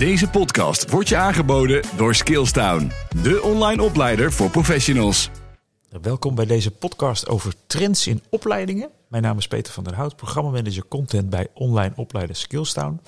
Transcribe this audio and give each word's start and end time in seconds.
Deze 0.00 0.28
podcast 0.28 0.90
wordt 0.90 1.08
je 1.08 1.16
aangeboden 1.16 1.82
door 1.96 2.14
Skillstown, 2.14 2.92
de 3.22 3.42
online 3.42 3.82
opleider 3.82 4.32
voor 4.32 4.50
professionals. 4.50 5.30
Welkom 6.02 6.34
bij 6.34 6.46
deze 6.46 6.70
podcast 6.70 7.28
over 7.28 7.54
trends 7.66 8.06
in 8.06 8.22
opleidingen. 8.30 8.90
Mijn 9.08 9.22
naam 9.22 9.38
is 9.38 9.48
Peter 9.48 9.72
van 9.72 9.84
der 9.84 9.94
Hout, 9.94 10.16
programmamanager 10.16 10.88
content 10.88 11.30
bij 11.30 11.48
online 11.54 11.92
opleider 11.96 12.36
Skillstown. 12.36 13.00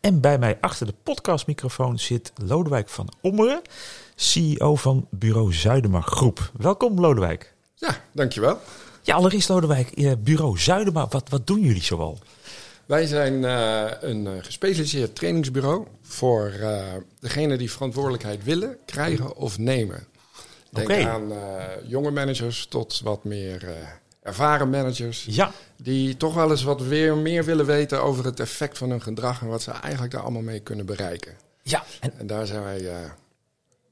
En 0.00 0.20
bij 0.20 0.38
mij 0.38 0.58
achter 0.60 0.86
de 0.86 0.94
podcastmicrofoon 1.02 1.98
zit 1.98 2.32
Lodewijk 2.46 2.88
van 2.88 3.08
Ommeren, 3.20 3.62
CEO 4.14 4.76
van 4.76 5.06
Bureau 5.10 5.52
Zuidema 5.52 6.00
Groep. 6.00 6.50
Welkom 6.56 7.00
Lodewijk. 7.00 7.54
Ja, 7.74 8.00
dankjewel. 8.12 8.58
Ja, 9.02 9.14
allereerst 9.14 9.48
Lodewijk, 9.48 9.90
eh, 9.90 10.12
Bureau 10.18 10.58
Zuidema, 10.58 11.06
wat, 11.10 11.28
wat 11.28 11.46
doen 11.46 11.60
jullie 11.60 11.82
zoal? 11.82 12.18
Wij 12.90 13.06
zijn 13.06 13.42
uh, 13.42 13.90
een 14.00 14.24
uh, 14.26 14.32
gespecialiseerd 14.42 15.16
trainingsbureau 15.16 15.86
voor 16.02 16.52
uh, 16.60 16.82
degenen 17.20 17.58
die 17.58 17.70
verantwoordelijkheid 17.70 18.44
willen, 18.44 18.76
krijgen 18.84 19.36
of 19.36 19.58
nemen. 19.58 20.06
Denk 20.70 21.06
aan 21.06 21.32
jonge 21.86 22.10
managers 22.10 22.66
tot 22.66 23.00
wat 23.04 23.24
meer 23.24 23.68
ervaren 24.22 24.70
managers. 24.70 25.26
Ja. 25.28 25.52
Die 25.76 26.16
toch 26.16 26.34
wel 26.34 26.50
eens 26.50 26.62
wat 26.62 26.82
weer 26.82 27.16
meer 27.16 27.44
willen 27.44 27.66
weten 27.66 28.02
over 28.02 28.24
het 28.24 28.40
effect 28.40 28.78
van 28.78 28.90
hun 28.90 29.02
gedrag 29.02 29.40
en 29.40 29.48
wat 29.48 29.62
ze 29.62 29.70
eigenlijk 29.70 30.12
daar 30.12 30.22
allemaal 30.22 30.42
mee 30.42 30.60
kunnen 30.60 30.86
bereiken. 30.86 31.34
Ja, 31.62 31.84
en 32.00 32.12
En 32.18 32.26
daar 32.26 32.46
zijn 32.46 32.62
wij 32.62 32.90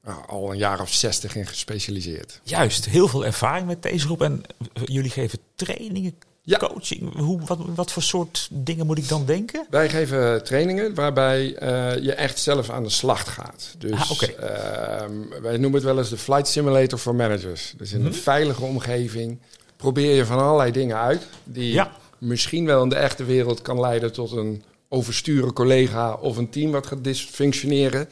nou, 0.03 0.27
al 0.27 0.51
een 0.51 0.57
jaar 0.57 0.81
of 0.81 0.93
zestig 0.93 1.35
in 1.35 1.47
gespecialiseerd. 1.47 2.39
juist, 2.43 2.85
heel 2.85 3.07
veel 3.07 3.25
ervaring 3.25 3.67
met 3.67 3.83
deze 3.83 4.05
groep. 4.05 4.21
En 4.21 4.43
eh, 4.73 4.83
jullie 4.85 5.11
geven 5.11 5.39
trainingen, 5.55 6.15
Ja. 6.49 6.57
coaching. 6.57 7.15
Hoe, 7.17 7.39
wat, 7.45 7.59
wat 7.75 7.91
voor 7.91 8.03
soort 8.03 8.47
dingen 8.51 8.85
moet 8.85 8.97
ik 8.97 9.07
dan 9.07 9.25
denken? 9.25 9.65
Wij 9.69 9.89
geven 9.89 10.43
trainingen 10.43 10.93
waarbij 10.95 11.55
eh, 11.55 12.03
je 12.03 12.13
echt 12.13 12.39
zelf 12.39 12.69
aan 12.69 12.83
de 12.83 12.89
slag 12.89 13.33
gaat. 13.33 13.75
Dus 13.77 13.91
Ah, 13.91 14.21
ehm, 14.39 15.11
wij 15.41 15.51
noemen 15.57 15.73
het 15.73 15.83
wel 15.83 15.97
eens 15.97 16.09
de 16.09 16.17
flight 16.17 16.47
simulator 16.47 16.99
voor 16.99 17.15
managers. 17.15 17.73
Dus 17.77 17.91
in 17.91 17.97
Mhm. 17.99 18.07
een 18.07 18.13
veilige 18.13 18.63
omgeving 18.63 19.39
probeer 19.77 20.15
je 20.15 20.25
van 20.25 20.39
allerlei 20.39 20.71
dingen 20.71 20.97
uit 20.97 21.27
die 21.43 21.73
Ja. 21.73 21.91
misschien 22.17 22.65
wel 22.65 22.83
in 22.83 22.89
de 22.89 22.95
echte 22.95 23.23
wereld 23.23 23.61
kan 23.61 23.79
leiden 23.79 24.11
tot 24.13 24.31
een 24.31 24.63
oversturen 24.89 25.53
collega 25.53 26.13
of 26.13 26.37
een 26.37 26.49
team 26.49 26.71
wat 26.71 26.87
gaat 26.87 27.03
dysfunctioneren. 27.03 28.09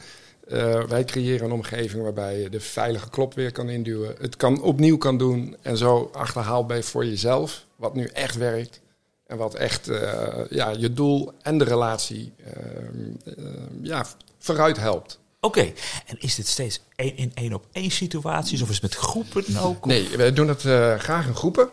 Eh, 0.48 0.82
wij 0.82 1.04
creëren 1.04 1.46
een 1.46 1.52
omgeving 1.52 2.02
waarbij 2.02 2.40
je 2.40 2.50
de 2.50 2.60
veilige 2.60 3.10
klop 3.10 3.34
weer 3.34 3.52
kan 3.52 3.68
induwen. 3.68 4.14
Het 4.20 4.36
kan 4.36 4.62
opnieuw 4.62 4.96
kan 4.96 5.18
doen 5.18 5.56
en 5.62 5.76
zo 5.76 6.10
achterhaald 6.12 6.66
bij 6.66 6.82
voor 6.82 7.04
jezelf. 7.04 7.66
Wat 7.76 7.94
nu 7.94 8.04
echt 8.04 8.36
werkt. 8.36 8.80
En 9.28 9.36
wat 9.36 9.54
echt 9.54 9.88
eh, 9.88 10.40
ja, 10.50 10.70
je 10.70 10.92
doel 10.92 11.32
en 11.42 11.58
de 11.58 11.64
relatie 11.64 12.32
ehm, 12.44 13.36
ehm, 13.36 13.84
ja, 13.84 14.06
vooruit 14.38 14.76
helpt. 14.76 15.18
Oké, 15.40 15.72
en 16.06 16.18
is 16.18 16.34
dit 16.34 16.46
steeds 16.46 16.80
één, 16.96 17.16
in 17.16 17.32
één 17.34 17.52
op 17.52 17.66
één 17.72 17.90
situaties 17.90 18.62
of 18.62 18.68
is 18.68 18.74
het 18.74 18.82
met 18.82 18.94
groepen 18.94 19.56
ook? 19.56 19.84
Nee, 19.84 20.16
wij 20.16 20.32
doen 20.32 20.48
het 20.48 20.64
eh, 20.64 20.98
graag 20.98 21.26
in 21.26 21.34
groepen. 21.34 21.68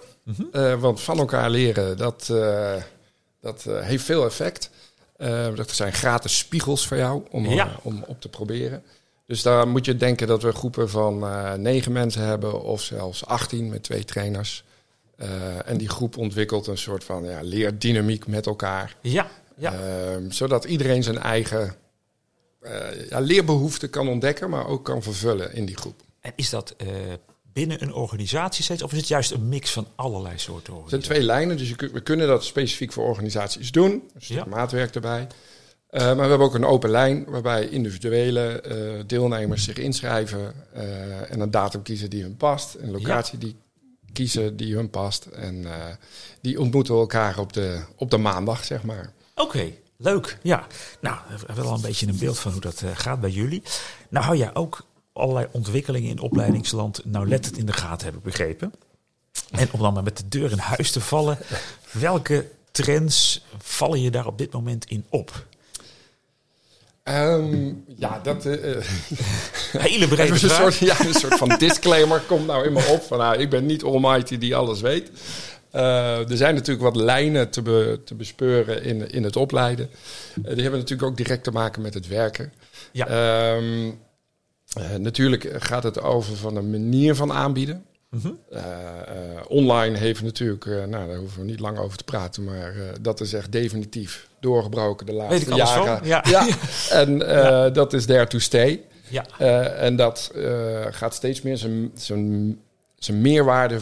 Eh, 0.51 0.79
want 0.81 1.01
van 1.01 1.17
elkaar 1.17 1.49
leren, 1.49 1.97
dat, 1.97 2.33
dat 3.41 3.63
heeft 3.63 4.03
veel 4.03 4.25
effect. 4.25 4.69
Eh, 5.17 5.55
dat 5.55 5.71
zijn 5.71 5.93
gratis 5.93 6.37
spiegels 6.37 6.87
voor 6.87 6.97
jou 6.97 7.23
om, 7.31 7.45
Ja. 7.49 7.67
eh, 7.67 7.75
om 7.81 8.03
op 8.07 8.21
te 8.21 8.29
proberen. 8.29 8.83
Dus 9.25 9.41
daar 9.41 9.67
moet 9.67 9.85
je 9.85 9.97
denken 9.97 10.27
dat 10.27 10.41
we 10.43 10.51
groepen 10.51 10.89
van 10.89 11.23
eh, 11.23 11.53
negen 11.53 11.91
mensen 11.91 12.21
hebben 12.21 12.61
of 12.61 12.81
zelfs 12.81 13.25
18 13.25 13.69
met 13.69 13.83
twee 13.83 14.03
trainers. 14.03 14.63
En 15.65 15.77
die 15.77 15.89
groep 15.89 16.17
ontwikkelt 16.17 16.67
een 16.67 16.77
soort 16.77 17.03
van 17.03 17.23
ja, 17.23 17.39
leerdynamiek 17.41 18.27
met 18.27 18.45
elkaar. 18.45 18.95
Ja, 19.01 19.27
ja. 19.57 19.73
Ehm, 19.73 20.29
zodat 20.31 20.65
iedereen 20.65 21.03
zijn 21.03 21.17
eigen 21.17 21.75
ja, 23.09 23.19
leerbehoeften 23.19 23.89
kan 23.89 24.07
ontdekken, 24.07 24.49
maar 24.49 24.67
ook 24.67 24.85
kan 24.85 25.03
vervullen 25.03 25.53
in 25.53 25.65
die 25.65 25.77
groep. 25.77 26.01
En 26.21 26.31
is 26.35 26.49
dat 26.49 26.75
binnen 27.55 27.81
een 27.81 27.93
organisatie 27.93 28.63
steeds 28.63 28.81
of 28.81 28.91
is 28.91 28.97
het 28.97 29.07
juist 29.07 29.31
een 29.31 29.49
mix 29.49 29.71
van 29.71 29.87
allerlei 29.95 30.37
soorten 30.37 30.53
Er 30.55 30.63
zijn 30.63 30.75
organisaties? 30.83 31.07
twee 31.07 31.23
lijnen, 31.23 31.57
dus 31.57 31.75
kun- 31.75 31.91
we 31.91 32.01
kunnen 32.01 32.27
dat 32.27 32.43
specifiek 32.45 32.91
voor 32.91 33.05
organisaties 33.07 33.71
doen. 33.71 34.03
Ja. 34.17 34.45
maatwerk 34.45 34.95
erbij. 34.95 35.27
Eh, 35.89 36.01
maar 36.05 36.15
we 36.15 36.21
hebben 36.21 36.47
ook 36.47 36.53
een 36.55 36.65
open 36.65 36.89
lijn 36.89 37.25
waarbij 37.25 37.67
individuele 37.69 38.61
eh, 38.61 39.03
deelnemers 39.07 39.63
zich 39.63 39.77
inschrijven 39.77 40.53
eh, 40.73 41.31
en 41.31 41.39
een 41.39 41.51
datum 41.51 41.81
kiezen 41.81 42.09
die 42.09 42.21
hun 42.21 42.37
past, 42.37 42.75
een 42.79 42.91
locatie 42.91 43.37
die 43.37 43.55
kiezen 44.13 44.57
die 44.57 44.75
hun 44.75 44.89
past. 44.89 45.25
En 45.25 45.65
die 46.41 46.59
ontmoeten 46.59 46.95
elkaar 46.95 47.39
op 47.39 47.53
de, 47.53 47.81
op 47.95 48.09
de 48.11 48.17
maandag, 48.17 48.63
zeg 48.65 48.83
maar. 48.83 49.13
Oké, 49.35 49.71
leuk. 49.97 50.37
Ja, 50.41 50.67
nou, 51.01 51.17
we 51.29 51.43
hebben 51.45 51.63
wel 51.63 51.73
een 51.73 51.81
beetje 51.81 52.07
een 52.07 52.17
beeld 52.19 52.39
van 52.39 52.51
hoe 52.51 52.61
dat 52.61 52.83
gaat 52.93 53.21
bij 53.21 53.29
jullie. 53.29 53.63
Nou 54.09 54.25
hou 54.25 54.37
jij 54.37 54.55
ook 54.55 54.85
allerlei 55.15 55.47
ontwikkelingen 55.51 56.09
in 56.09 56.19
opleidingsland 56.19 57.01
nauwlettend 57.05 57.57
in 57.57 57.65
de 57.65 57.73
gaten, 57.73 58.05
heb 58.05 58.15
ik 58.15 58.23
begrepen. 58.23 58.73
En 59.51 59.67
om 59.71 59.79
dan 59.79 59.93
maar 59.93 60.03
met 60.03 60.17
de 60.17 60.27
deur 60.27 60.51
in 60.51 60.57
huis 60.57 60.91
te 60.91 61.01
vallen, 61.01 61.37
welke 61.91 62.47
trends 62.71 63.45
vallen 63.57 64.01
je 64.01 64.11
daar 64.11 64.25
op 64.25 64.37
dit 64.37 64.51
moment 64.51 64.85
in 64.85 65.05
op? 65.09 65.45
Ehm, 67.03 67.73
ja, 67.97 68.19
dat 68.23 68.45
eh, 68.45 68.81
Hele 69.87 70.07
brede 70.07 70.31
een 70.31 70.49
soort, 70.49 70.75
ja, 70.75 71.05
een 71.05 71.13
soort 71.13 71.37
van 71.37 71.55
disclaimer 71.57 72.19
komt 72.19 72.47
nou 72.47 72.65
in 72.65 72.73
me 72.73 72.85
op. 72.91 73.01
Van, 73.03 73.17
nou, 73.17 73.37
ik 73.37 73.49
ben 73.49 73.65
niet 73.65 73.83
almighty 73.83 74.37
die 74.37 74.55
alles 74.55 74.81
weet. 74.81 75.11
Eh, 75.71 76.29
er 76.29 76.37
zijn 76.37 76.55
natuurlijk 76.55 76.83
wat 76.83 76.95
lijnen 76.95 77.49
te, 77.49 77.61
be- 77.61 77.99
te 78.05 78.15
bespeuren 78.15 78.83
in, 78.83 79.11
in 79.11 79.23
het 79.23 79.35
opleiden. 79.35 79.89
Die 80.35 80.61
hebben 80.61 80.79
natuurlijk 80.79 81.09
ook 81.09 81.17
direct 81.17 81.43
te 81.43 81.51
maken 81.51 81.81
met 81.81 81.93
het 81.93 82.07
werken. 82.07 82.53
Ja. 82.91 83.07
Ehm, 83.07 83.87
eh, 83.87 83.91
natuurlijk 84.97 85.49
gaat 85.63 85.83
het 85.83 86.01
over 86.01 86.35
van 86.35 86.55
een 86.55 86.69
manier 86.69 87.15
van 87.15 87.31
aanbieden. 87.31 87.85
Mhm. 88.09 88.27
Eh, 88.49 88.61
eh, 88.61 89.41
online 89.47 89.97
heeft 89.97 90.21
natuurlijk, 90.23 90.65
eh, 90.65 90.83
nou 90.83 91.07
daar 91.07 91.17
hoeven 91.17 91.39
we 91.39 91.45
niet 91.45 91.59
lang 91.59 91.77
over 91.77 91.97
te 91.97 92.03
praten, 92.03 92.43
maar 92.43 92.69
eh, 92.75 92.81
dat 93.01 93.21
is 93.21 93.33
echt 93.33 93.51
definitief 93.51 94.27
doorgebroken 94.39 95.05
de 95.05 95.13
laatste 95.13 95.33
Weet 95.37 95.47
ik 95.47 95.53
alles 95.53 95.69
jaren. 95.73 95.97
van, 95.97 96.07
ja. 96.07 96.47
En 97.01 97.27
eh, 97.27 97.73
dat 97.73 97.93
is 97.93 98.05
there 98.05 98.27
to 98.27 98.39
stay. 98.39 98.81
Ja, 99.09 99.25
Eh, 99.37 99.83
en 99.83 99.95
dat 99.95 100.31
eh, 100.35 100.85
gaat 100.89 101.13
steeds 101.13 101.41
meer 101.41 101.57
zijn, 101.93 102.59
meerwaarde 103.13 103.79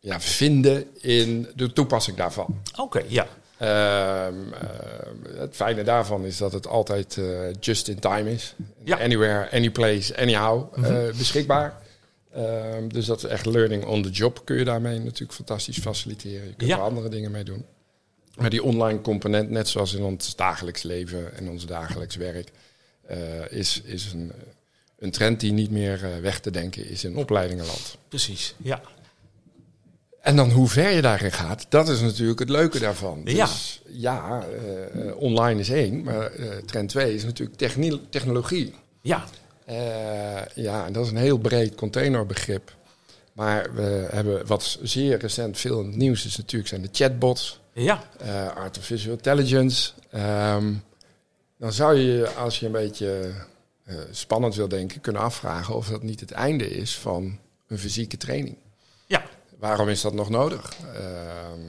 ja, 0.00 0.20
vinden 0.20 0.84
in 1.00 1.48
de 1.54 1.72
toepassing 1.72 2.16
daarvan. 2.16 2.60
oké, 2.76 3.02
ja. 3.08 3.26
Ehm, 3.58 4.34
eh, 4.52 5.38
het 5.38 5.56
fijne 5.56 5.82
daarvan 5.82 6.24
is 6.24 6.36
dat 6.36 6.52
het 6.52 6.66
altijd 6.66 7.16
eh, 7.18 7.52
just 7.60 7.88
in 7.88 7.98
time 7.98 8.32
is. 8.32 8.54
Ja. 8.84 8.96
Anywhere, 8.98 9.50
anyplace, 9.50 10.16
anyhow 10.16 10.84
eh, 10.84 11.16
beschikbaar. 11.16 11.82
Ehm, 12.34 12.88
dus 12.88 13.06
dat 13.06 13.16
is 13.18 13.24
echt 13.30 13.46
learning 13.46 13.84
on 13.84 14.02
the 14.02 14.10
job 14.10 14.40
kun 14.44 14.56
je 14.58 14.64
daarmee 14.64 14.98
natuurlijk 14.98 15.32
fantastisch 15.32 15.78
faciliteren. 15.78 16.46
Je 16.46 16.54
kunt 16.54 16.70
Ja. 16.70 16.76
er 16.76 16.82
andere 16.82 17.08
dingen 17.08 17.30
mee 17.30 17.44
doen. 17.44 17.64
Maar 18.36 18.50
die 18.50 18.62
online 18.62 19.00
component, 19.00 19.50
net 19.50 19.68
zoals 19.68 19.94
in 19.94 20.02
ons 20.02 20.36
dagelijks 20.36 20.82
leven 20.82 21.36
en 21.36 21.48
ons 21.48 21.66
dagelijks 21.66 22.16
werk, 22.16 22.50
eh, 23.06 23.18
is, 23.50 23.80
is 23.84 24.12
een, 24.12 24.32
een 24.98 25.10
trend 25.10 25.40
die 25.40 25.52
niet 25.52 25.70
meer 25.70 26.00
weg 26.20 26.40
te 26.40 26.50
denken 26.50 26.88
is 26.88 27.04
in 27.04 27.16
opleidingenland. 27.16 27.96
Precies, 28.08 28.54
ja. 28.56 28.80
En 30.26 30.36
dan 30.36 30.50
hoe 30.50 30.68
ver 30.68 30.90
je 30.90 31.02
daarin 31.02 31.32
gaat, 31.32 31.66
dat 31.68 31.88
is 31.88 32.00
natuurlijk 32.00 32.38
het 32.38 32.48
leuke 32.48 32.78
daarvan. 32.78 33.20
Ja. 33.24 33.44
Dus 33.44 33.82
ja, 33.86 34.42
eh, 34.42 35.16
online 35.16 35.60
is 35.60 35.70
één, 35.70 36.02
maar 36.02 36.32
eh, 36.32 36.48
trend 36.56 36.88
twee 36.88 37.14
is 37.14 37.24
natuurlijk 37.24 37.58
technologie. 38.10 38.74
Ja, 39.00 39.24
Eh, 39.64 39.76
ja, 40.54 40.86
en 40.86 40.92
dat 40.92 41.04
is 41.04 41.10
een 41.10 41.16
heel 41.16 41.38
breed 41.38 41.74
containerbegrip. 41.74 42.74
Maar 43.32 43.74
we 43.74 44.08
hebben 44.10 44.46
wat 44.46 44.78
zeer 44.82 45.18
recent 45.18 45.58
veel 45.58 45.80
in 45.80 45.86
het 45.86 45.96
nieuws 45.96 46.26
is 46.26 46.36
natuurlijk 46.36 46.68
zijn 46.68 46.82
de 46.82 46.88
chatbots, 46.92 47.60
ja, 47.72 48.02
artificial 48.56 49.12
intelligence. 49.12 49.92
Ehm, 50.10 50.72
dan 51.58 51.72
zou 51.72 51.94
je, 51.94 52.28
als 52.28 52.60
je 52.60 52.66
een 52.66 52.72
beetje 52.72 53.32
spannend 54.10 54.54
wil 54.54 54.68
denken, 54.68 55.00
kunnen 55.00 55.22
afvragen 55.22 55.74
of 55.74 55.88
dat 55.88 56.02
niet 56.02 56.20
het 56.20 56.30
einde 56.30 56.70
is 56.70 56.98
van 56.98 57.38
een 57.68 57.78
fysieke 57.78 58.16
training. 58.16 58.56
Waarom 59.66 59.88
is 59.88 60.00
dat 60.00 60.14
nog 60.14 60.28
nodig? 60.28 60.72
Ehm, 60.94 61.60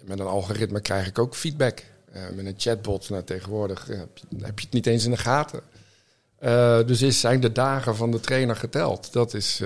met 0.00 0.18
een 0.18 0.26
algoritme 0.26 0.80
krijg 0.80 1.06
ik 1.06 1.18
ook 1.18 1.34
feedback. 1.34 1.82
Eh, 2.12 2.22
met 2.34 2.46
een 2.46 2.54
chatbot, 2.56 3.10
nou, 3.10 3.24
tegenwoordig 3.24 3.88
eh, 3.88 3.98
heb, 3.98 4.18
je, 4.18 4.26
heb 4.44 4.58
je 4.58 4.64
het 4.64 4.74
niet 4.74 4.86
eens 4.86 5.04
in 5.04 5.10
de 5.10 5.16
gaten. 5.16 5.60
Eh, 6.38 6.78
dus 6.86 7.02
is, 7.02 7.20
zijn 7.20 7.40
de 7.40 7.52
dagen 7.52 7.96
van 7.96 8.10
de 8.10 8.20
trainer 8.20 8.56
geteld? 8.56 9.12
Dat 9.12 9.34
is, 9.34 9.62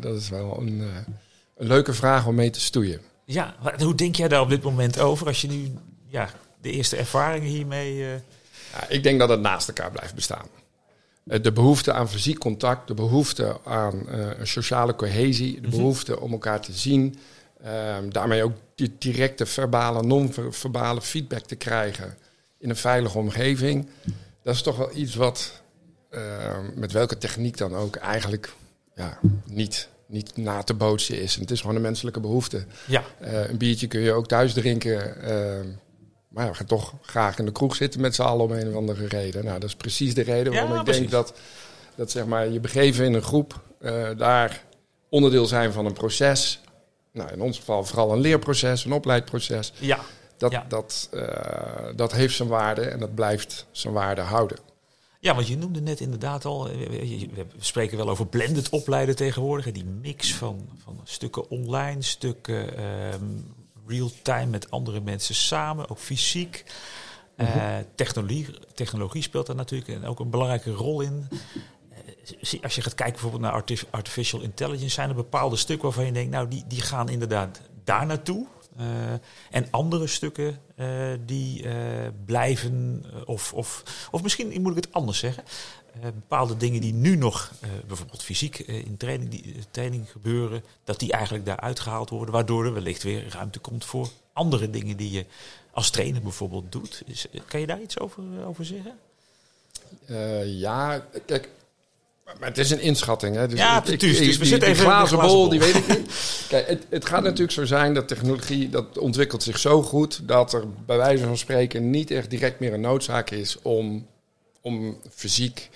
dat 0.00 0.16
is 0.16 0.28
wel 0.28 0.58
een, 0.58 0.80
een 1.56 1.66
leuke 1.66 1.92
vraag 1.92 2.26
om 2.26 2.34
mee 2.34 2.50
te 2.50 2.60
stoeien. 2.60 3.00
Ja, 3.24 3.54
hoe 3.78 3.94
denk 3.94 4.16
jij 4.16 4.28
daar 4.28 4.40
op 4.40 4.48
dit 4.48 4.62
moment 4.62 4.98
over 4.98 5.26
als 5.26 5.40
je 5.40 5.48
nu 5.48 5.72
ja, 6.06 6.28
de 6.60 6.70
eerste 6.70 6.96
ervaringen 6.96 7.48
hiermee... 7.48 7.96
Ja, 7.96 8.88
ik 8.88 9.02
denk 9.02 9.18
dat 9.18 9.28
het 9.28 9.40
naast 9.40 9.68
elkaar 9.68 9.90
blijft 9.90 10.14
bestaan. 10.14 10.46
Eh, 11.26 11.42
De 11.42 11.52
behoefte 11.52 11.92
aan 11.92 12.08
fysiek 12.08 12.38
contact, 12.38 12.88
de 12.88 12.94
behoefte 12.94 13.56
aan 13.64 14.08
eh, 14.08 14.38
een 14.38 14.46
sociale 14.46 14.94
cohesie, 14.96 15.60
de 15.60 15.68
behoefte 15.68 16.20
om 16.20 16.32
elkaar 16.32 16.60
te 16.60 16.72
zien, 16.72 17.16
ehm, 17.62 18.08
daarmee 18.10 18.42
ook 18.42 18.52
die 18.74 18.94
directe 18.98 19.46
verbale, 19.46 20.02
non-verbale 20.02 21.00
feedback 21.00 21.44
te 21.46 21.56
krijgen 21.56 22.16
in 22.58 22.70
een 22.70 22.76
veilige 22.76 23.18
omgeving. 23.18 23.88
dat 24.42 24.54
is 24.54 24.62
toch 24.62 24.76
wel 24.76 24.96
iets 24.96 25.14
wat, 25.14 25.62
met 26.74 26.92
welke 26.92 27.18
techniek 27.18 27.56
dan 27.56 27.74
ook, 27.74 27.96
eigenlijk 27.96 28.52
ja, 28.94 29.18
niet, 29.44 29.88
niet 30.06 30.36
na 30.36 30.62
te 30.62 30.74
bootsen 30.74 31.20
is. 31.20 31.34
En 31.34 31.40
het 31.40 31.50
is 31.50 31.60
gewoon 31.60 31.76
een 31.76 31.82
menselijke 31.82 32.20
behoefte. 32.20 32.64
Ja. 32.86 33.04
een 33.20 33.56
biertje 33.56 33.86
kun 33.86 34.00
je 34.00 34.12
ook 34.12 34.26
thuis 34.26 34.52
drinken. 34.52 35.16
Maar 36.34 36.48
we 36.48 36.54
gaan 36.54 36.66
toch 36.66 36.92
graag 37.02 37.38
in 37.38 37.44
de 37.44 37.52
kroeg 37.52 37.76
zitten 37.76 38.00
met 38.00 38.14
z'n 38.14 38.22
allen 38.22 38.44
om 38.44 38.52
een 38.52 38.68
of 38.68 38.74
andere 38.74 39.06
reden. 39.06 39.44
Nou, 39.44 39.58
dat 39.58 39.68
is 39.68 39.76
precies 39.76 40.14
de 40.14 40.22
reden 40.22 40.52
waarom 40.52 40.78
ik 40.78 40.84
denk 40.84 41.10
dat, 41.10 41.34
dat 41.94 42.10
zeg 42.10 42.26
maar, 42.26 42.48
je 42.48 42.60
begeven 42.60 43.04
in 43.04 43.14
een 43.14 43.22
groep 43.22 43.60
daar 44.16 44.64
onderdeel 45.08 45.46
zijn 45.46 45.72
van 45.72 45.86
een 45.86 45.92
proces. 45.92 46.60
Nou, 47.12 47.32
in 47.32 47.40
ons 47.40 47.58
geval 47.58 47.84
vooral 47.84 48.12
een 48.12 48.20
leerproces, 48.20 48.84
een 48.84 48.92
opleidproces. 48.92 49.72
Ja. 49.78 50.00
Dat, 50.36 50.60
dat, 50.68 51.08
uh, 51.14 51.22
dat 51.96 52.12
heeft 52.12 52.34
zijn 52.34 52.48
waarde 52.48 52.82
en 52.82 52.98
dat 52.98 53.14
blijft 53.14 53.66
zijn 53.70 53.94
waarde 53.94 54.20
houden. 54.20 54.58
Ja, 55.20 55.34
want 55.34 55.46
je 55.46 55.56
noemde 55.56 55.80
net 55.80 56.00
inderdaad 56.00 56.44
al, 56.44 56.68
eh, 56.68 56.76
we 57.30 57.46
spreken 57.58 57.96
wel 57.96 58.08
over 58.08 58.26
blended 58.26 58.68
opleiden 58.68 59.16
tegenwoordig. 59.16 59.72
Die 59.72 59.84
mix 59.84 60.34
van, 60.34 60.68
van 60.82 61.00
stukken 61.04 61.50
online, 61.50 62.02
stukken 62.02 62.84
um, 63.14 63.54
real-time 63.86 64.46
met 64.46 64.70
andere 64.70 65.00
mensen 65.00 65.34
samen, 65.34 65.90
ook 65.90 65.98
fysiek. 65.98 66.64
Uh, 67.36 67.76
technologie, 67.94 68.46
technologie 68.74 69.22
speelt 69.22 69.46
daar 69.46 69.56
natuurlijk 69.56 70.06
ook 70.06 70.20
een 70.20 70.30
belangrijke 70.30 70.70
rol 70.70 71.00
in 71.00 71.28
als 72.62 72.74
je 72.74 72.82
gaat 72.82 72.94
kijken 72.94 73.12
bijvoorbeeld 73.12 73.42
naar 73.42 73.64
artificial 73.90 74.40
intelligence, 74.40 74.94
zijn 74.94 75.08
er 75.08 75.14
bepaalde 75.14 75.56
stukken 75.56 75.84
waarvan 75.84 76.06
je 76.06 76.12
denkt, 76.12 76.30
nou, 76.30 76.48
die, 76.48 76.64
die 76.66 76.80
gaan 76.80 77.08
inderdaad 77.08 77.60
daar 77.84 78.06
naartoe. 78.06 78.46
Uh, 78.80 79.12
en 79.50 79.66
andere 79.70 80.06
stukken 80.06 80.60
uh, 80.76 81.12
die 81.26 81.62
uh, 81.62 81.74
blijven, 82.24 83.04
of, 83.24 83.52
of, 83.52 83.82
of 84.10 84.22
misschien 84.22 84.62
moet 84.62 84.76
ik 84.76 84.84
het 84.84 84.92
anders 84.92 85.18
zeggen. 85.18 85.44
bepaalde 86.00 86.56
dingen 86.56 86.80
die 86.80 86.92
nu 86.92 87.16
nog, 87.16 87.52
bijvoorbeeld 87.86 88.22
fysiek 88.22 88.58
in 88.58 88.96
training, 88.96 89.30
die, 89.30 89.54
training 89.70 90.10
gebeuren, 90.10 90.64
dat 90.84 90.98
die 90.98 91.12
eigenlijk 91.12 91.44
daar 91.44 91.60
uitgehaald 91.60 92.10
worden, 92.10 92.34
waardoor 92.34 92.64
er 92.64 92.74
wellicht 92.74 93.02
weer 93.02 93.28
ruimte 93.28 93.58
komt 93.58 93.84
voor 93.84 94.08
andere 94.32 94.70
dingen 94.70 94.96
die 94.96 95.10
je 95.10 95.26
als 95.70 95.90
trainer 95.90 96.22
bijvoorbeeld 96.22 96.72
doet. 96.72 97.02
Is, 97.06 97.26
kan 97.46 97.60
je 97.60 97.66
daar 97.66 97.80
iets 97.80 97.98
over, 97.98 98.22
over 98.46 98.64
zeggen? 98.64 98.98
ja, 100.44 101.06
kijk, 101.26 101.48
maar 102.24 102.48
het 102.48 102.58
is 102.58 102.70
een 102.70 102.80
inschatting. 102.80 103.36
Hè? 103.36 103.48
Dus 103.48 103.58
ja, 103.58 103.84
ik, 103.86 104.00
dus 104.00 104.36
we 104.36 104.44
zitten 104.44 104.68
even 104.68 104.84
glazen 104.84 105.18
bol, 105.18 105.48
die 105.48 105.60
weet 105.60 105.74
ik 105.74 105.88
niet. 105.88 106.10
Kijk, 106.48 106.66
het, 106.66 106.86
het, 106.88 107.04
gaat 107.04 107.22
natuurlijk 107.22 107.52
zo 107.52 107.64
zijn 107.64 107.94
dat 107.94 108.08
technologie 108.08 108.68
dat 108.70 108.98
ontwikkelt 108.98 109.42
zich 109.42 109.58
zo 109.58 109.82
goed 109.82 110.28
dat 110.28 110.52
er 110.52 110.64
bij 110.86 110.96
wijze 110.96 111.24
van 111.24 111.38
spreken 111.38 111.90
niet 111.90 112.10
echt 112.10 112.30
direct 112.30 112.60
meer 112.60 112.72
een 112.72 112.80
noodzaak 112.80 113.30
is 113.30 113.58
om, 113.62 114.06
om 114.60 114.98
fysiek 115.14 115.70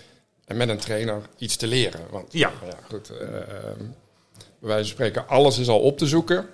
en 0.45 0.57
met 0.57 0.69
een 0.69 0.79
trainer 0.79 1.23
iets 1.39 1.57
te 1.57 1.67
leren. 1.67 2.01
Want 2.11 2.33
ja, 2.33 2.53
ja 2.65 2.79
goed. 2.89 3.11
Uh, 3.11 3.19
bij 3.19 4.69
wijze 4.69 4.85
van 4.85 4.95
spreken, 4.95 5.29
alles 5.29 5.59
is 5.59 5.69
al 5.69 5.81
op 5.81 5.99
te 5.99 6.07
zoeken. 6.07 6.47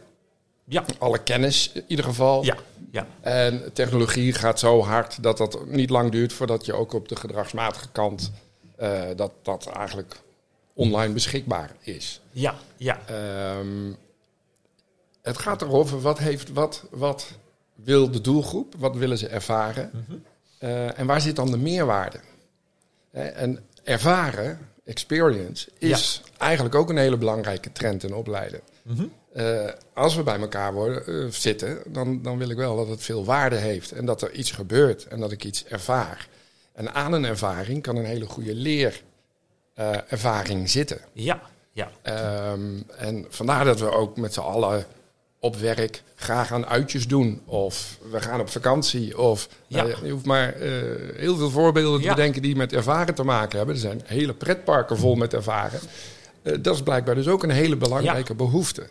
Ja. 0.64 0.84
Alle 0.98 1.22
kennis 1.22 1.70
in 1.74 1.84
ieder 1.86 2.04
geval. 2.04 2.44
Ja. 2.44 2.56
Ja. 2.90 3.06
En 3.20 3.70
technologie 3.72 4.32
gaat 4.32 4.58
zo 4.58 4.82
hard 4.82 5.22
dat 5.22 5.38
dat 5.38 5.66
niet 5.66 5.90
lang 5.90 6.10
duurt 6.10 6.32
voordat 6.32 6.66
je 6.66 6.72
ook 6.72 6.92
op 6.92 7.08
de 7.08 7.16
gedragsmatige 7.16 7.88
kant 7.92 8.32
uh, 8.80 9.02
dat 9.16 9.32
dat 9.42 9.66
eigenlijk 9.66 10.16
online 10.72 11.12
beschikbaar 11.12 11.70
is. 11.80 12.20
Ja, 12.30 12.54
ja. 12.76 13.00
Um, 13.58 13.96
het 15.22 15.38
gaat 15.38 15.62
erover 15.62 16.00
wat, 16.00 16.18
heeft, 16.18 16.52
wat, 16.52 16.84
wat 16.90 17.26
wil 17.74 18.10
de 18.10 18.20
doelgroep, 18.20 18.74
wat 18.78 18.96
willen 18.96 19.18
ze 19.18 19.28
ervaren 19.28 19.90
mm 19.92 20.04
-hmm. 20.06 20.22
uh, 20.58 20.98
en 20.98 21.06
waar 21.06 21.20
zit 21.20 21.36
dan 21.36 21.50
de 21.50 21.56
meerwaarde? 21.56 22.20
En 23.10 23.58
ervaren, 23.84 24.58
experience, 24.84 25.68
is 25.78 26.22
ja. 26.24 26.30
eigenlijk 26.38 26.74
ook 26.74 26.88
een 26.90 26.96
hele 26.96 27.16
belangrijke 27.16 27.72
trend 27.72 28.02
in 28.02 28.14
opleiden. 28.14 28.60
Mm 28.82 28.96
-hmm. 28.96 29.10
als 29.94 30.16
we 30.16 30.22
bij 30.22 30.38
elkaar 30.38 30.72
worden, 30.72 31.32
zitten, 31.32 31.82
dan, 31.86 32.22
dan 32.22 32.38
wil 32.38 32.50
ik 32.50 32.56
wel 32.56 32.76
dat 32.76 32.88
het 32.88 33.02
veel 33.02 33.24
waarde 33.24 33.56
heeft 33.56 33.92
en 33.92 34.06
dat 34.06 34.22
er 34.22 34.32
iets 34.32 34.50
gebeurt 34.50 35.06
en 35.06 35.20
dat 35.20 35.32
ik 35.32 35.44
iets 35.44 35.64
ervaar. 35.64 36.28
En 36.74 36.94
aan 36.94 37.12
een 37.12 37.24
ervaring 37.24 37.82
kan 37.82 37.96
een 37.96 38.04
hele 38.04 38.26
goede 38.26 38.54
leerervaring 39.74 40.62
uh, 40.62 40.68
zitten. 40.68 40.98
Ja, 41.12 41.42
ja. 41.72 41.90
Um, 42.52 42.84
en 42.96 43.26
vandaar 43.28 43.64
dat 43.64 43.80
we 43.80 43.90
ook 43.90 44.16
met 44.16 44.34
z'n 44.34 44.40
allen 44.40 44.86
op 45.38 45.56
werk 45.56 46.02
graag 46.14 46.52
aan 46.52 46.66
uitjes 46.66 47.08
doen. 47.08 47.42
Of 47.44 47.98
we 48.10 48.20
gaan 48.20 48.40
op 48.40 48.48
vakantie. 48.48 49.18
Of 49.18 49.48
ja. 49.66 49.86
uh, 49.86 49.96
je 50.02 50.10
hoeft 50.10 50.24
maar 50.24 50.60
uh, 50.60 50.82
heel 51.16 51.36
veel 51.36 51.50
voorbeelden 51.50 52.00
te 52.00 52.06
ja. 52.06 52.14
bedenken 52.14 52.42
die 52.42 52.56
met 52.56 52.72
ervaren 52.72 53.14
te 53.14 53.24
maken 53.24 53.56
hebben. 53.56 53.74
Er 53.74 53.80
zijn 53.80 54.02
hele 54.04 54.34
pretparken 54.34 54.98
vol 54.98 55.14
met 55.14 55.34
ervaren. 55.34 55.80
Uh, 56.42 56.56
dat 56.60 56.74
is 56.74 56.82
blijkbaar 56.82 57.14
dus 57.14 57.28
ook 57.28 57.42
een 57.42 57.50
hele 57.50 57.76
belangrijke 57.76 58.32
ja. 58.32 58.34
behoefte. 58.34 58.86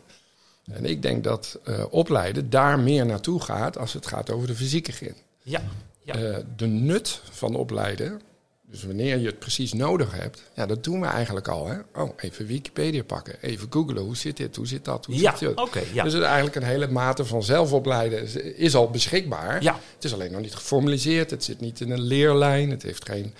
En 0.71 0.85
ik 0.85 1.01
denk 1.01 1.23
dat 1.23 1.59
opleiden 1.89 2.49
daar 2.49 2.79
meer 2.79 3.05
naartoe 3.05 3.41
gaat 3.41 3.77
als 3.77 3.93
het 3.93 4.07
gaat 4.07 4.31
over 4.31 4.47
de 4.47 4.55
fysieke 4.55 4.91
gin. 4.91 5.15
Ja. 5.41 5.61
Ja. 6.03 6.19
Uh, 6.19 6.37
de 6.55 6.65
nut 6.65 7.21
van 7.31 7.55
opleiden, 7.55 8.21
dus 8.61 8.83
wanneer 8.83 9.17
je 9.17 9.25
het 9.25 9.39
precies 9.39 9.73
nodig 9.73 10.11
hebt, 10.11 10.43
ja, 10.55 10.65
dat 10.65 10.83
doen 10.83 11.01
we 11.01 11.07
eigenlijk 11.07 11.47
al. 11.47 11.67
Hè? 11.67 11.77
Oh, 11.95 12.09
even 12.17 12.45
Wikipedia 12.45 13.03
pakken, 13.03 13.35
even 13.41 13.67
googlen, 13.69 14.03
hoe 14.03 14.17
zit 14.17 14.37
dit, 14.37 14.55
hoe 14.55 14.67
zit 14.67 14.85
dat, 14.85 15.05
hoe 15.05 15.15
ja, 15.15 15.35
zit 15.35 15.47
dit? 15.47 15.57
Okay, 15.57 15.83
ja. 15.93 16.03
Dus 16.03 16.13
het 16.13 16.23
eigenlijk 16.23 16.55
een 16.55 16.63
hele 16.63 16.87
mate 16.87 17.25
van 17.25 17.43
zelfopleiden 17.43 18.21
is, 18.21 18.35
is 18.35 18.75
al 18.75 18.89
beschikbaar. 18.89 19.63
Ja. 19.63 19.79
Het 19.95 20.03
is 20.03 20.13
alleen 20.13 20.31
nog 20.31 20.41
niet 20.41 20.55
geformaliseerd, 20.55 21.29
het 21.29 21.43
zit 21.43 21.59
niet 21.59 21.79
in 21.79 21.91
een 21.91 22.01
leerlijn, 22.01 22.69
het 22.69 22.83
heeft 22.83 23.09
geen, 23.09 23.33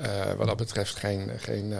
uh, 0.00 0.32
wat 0.36 0.46
dat 0.46 0.56
betreft 0.56 0.96
geen, 0.96 1.30
geen 1.36 1.70
uh, 1.70 1.78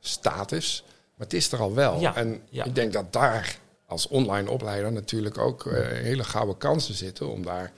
status, 0.00 0.84
maar 0.86 1.26
het 1.26 1.34
is 1.34 1.52
er 1.52 1.58
al 1.58 1.74
wel. 1.74 2.00
Ja. 2.00 2.16
En 2.16 2.40
ik 2.50 2.74
denk 2.74 2.92
dat 2.92 3.12
daar 3.12 3.58
als 3.86 4.08
online 4.08 4.50
opleider 4.50 4.92
natuurlijk 4.92 5.38
ook 5.38 5.70
hele 5.92 6.24
gouden 6.24 6.56
kansen 6.56 6.94
zitten 6.94 7.28
om 7.28 7.44
daar 7.44 7.72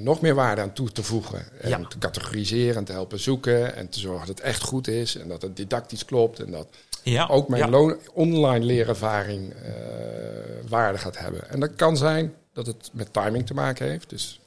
nog 0.00 0.20
meer 0.20 0.34
waarde 0.34 0.60
aan 0.60 0.72
toe 0.72 0.92
te 0.92 1.02
voegen. 1.02 1.44
En 1.60 1.68
Ja. 1.68 1.84
te 1.88 1.98
categoriseren 1.98 2.76
en 2.76 2.84
te 2.84 2.92
helpen 2.92 3.20
zoeken. 3.20 3.74
En 3.74 3.88
te 3.88 3.98
zorgen 3.98 4.26
dat 4.26 4.36
het 4.36 4.46
echt 4.46 4.62
goed 4.62 4.88
is. 4.88 5.16
En 5.16 5.28
dat 5.28 5.42
het 5.42 5.56
didactisch 5.56 6.04
klopt. 6.04 6.40
En 6.40 6.50
dat 6.50 6.68
Ja. 7.02 7.26
ook 7.26 7.48
mijn 7.48 7.70
ja. 7.72 7.96
online 8.12 8.64
leerervaring 8.64 9.52
eh, 9.52 9.72
waarde 10.68 10.98
gaat 10.98 11.18
hebben. 11.18 11.48
En 11.50 11.60
dat 11.60 11.74
kan 11.76 11.96
zijn 11.96 12.34
dat 12.52 12.66
het 12.66 12.90
met 12.92 13.12
timing 13.12 13.46
te 13.46 13.54
maken 13.54 13.88
heeft. 13.88 14.10
Dus 14.10 14.40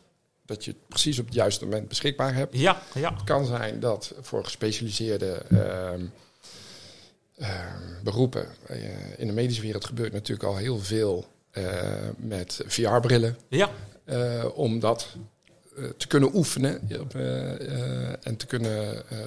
dat 0.45 0.65
je 0.65 0.71
het 0.71 0.87
precies 0.87 1.19
op 1.19 1.25
het 1.25 1.33
juiste 1.33 1.63
moment 1.65 1.87
beschikbaar 1.87 2.33
hebt. 2.35 2.57
Ja, 2.57 2.81
ja. 2.93 3.13
Het 3.13 3.23
kan 3.23 3.45
zijn 3.45 3.79
dat 3.79 4.13
voor 4.21 4.43
gespecialiseerde 4.43 5.31
ehm, 5.49 6.01
ehm, 7.38 8.03
beroepen... 8.03 8.48
eh, 8.65 8.77
in 9.17 9.27
de 9.27 9.33
medische 9.33 9.62
wereld 9.62 9.86
gebeurt 9.86 10.12
natuurlijk 10.13 10.50
al 10.50 10.55
heel 10.57 10.79
veel 10.79 11.25
eh, 11.51 11.63
met 12.17 12.62
VR-brillen. 12.67 13.38
Ja, 13.48 13.65
eh, 13.67 13.74
om 14.54 14.80
dat 14.80 15.08
eh, 15.78 15.84
te 15.98 16.08
kunnen 16.08 16.36
oefenen 16.36 16.82
eh, 16.89 17.00
eh, 18.10 18.16
en 18.24 18.38
te 18.38 18.46
kunnen 18.46 19.10
eh, 19.10 19.18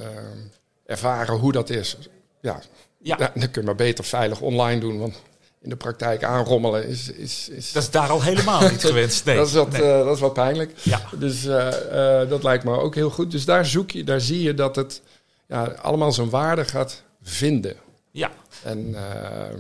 ervaren 0.87 1.35
hoe 1.39 1.53
dat 1.53 1.71
is. 1.71 1.97
Ja, 2.41 2.61
ja. 2.99 3.17
dan 3.17 3.33
kun 3.51 3.61
je 3.61 3.63
maar 3.63 3.75
beter 3.75 4.05
veilig 4.05 4.41
online 4.41 4.81
doen, 4.81 4.99
want 4.99 5.15
in 5.61 5.69
de 5.69 5.77
praktijk 5.77 6.25
aanrommelen 6.25 6.87
is... 6.89 7.11
is, 7.11 7.49
is 7.49 7.73
dat 7.73 7.83
is 7.83 7.91
daar 7.91 8.09
al 8.09 8.23
helemaal 8.23 8.69
niet 8.71 8.85
gewenst. 8.91 9.25
Nee. 9.25 9.37
dat, 9.37 9.47
is 9.47 9.53
wat, 9.53 9.71
Nee. 9.71 9.83
eh, 9.83 10.05
dat 10.05 10.15
is 10.15 10.21
wat 10.21 10.33
pijnlijk. 10.33 10.73
Ja. 10.83 11.01
Dus 11.19 11.45
eh, 11.47 12.21
eh, 12.23 12.29
dat 12.29 12.43
lijkt 12.43 12.65
me 12.65 12.79
ook 12.79 12.95
heel 12.95 13.11
goed. 13.11 13.31
Dus 13.31 13.45
daar 13.45 13.67
zoek 13.67 13.91
je, 13.91 14.05
daar 14.05 14.21
zie 14.21 14.43
je 14.43 14.55
dat 14.55 14.77
het 14.77 15.03
ja, 15.47 15.65
allemaal 15.65 16.13
zijn 16.13 16.31
waarde 16.31 16.65
gaat 16.65 17.03
vinden. 17.23 17.77
ja, 18.11 18.31
En, 18.63 18.95
eh, 18.95 19.55